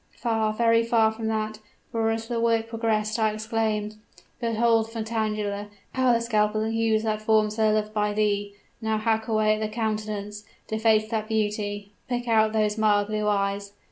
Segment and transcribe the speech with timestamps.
[0.17, 1.59] Far very far from that
[1.91, 3.97] for as the work progressed, I exclaimed
[4.39, 8.55] "'Behold, Vitangela, how the scalpel hews that form so loved by thee!
[8.81, 13.73] Now hack away at the countenance deface that beauty pick out those mild blue eyes!'